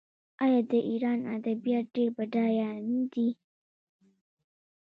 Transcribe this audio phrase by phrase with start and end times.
[0.43, 3.29] آیا د ایران ادبیات ډیر بډایه نه دي؟